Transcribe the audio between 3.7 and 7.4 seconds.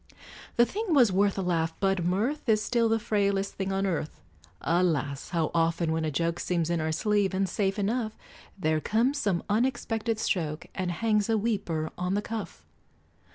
on earth: Alas! how often when a joke Seems in our sleeve,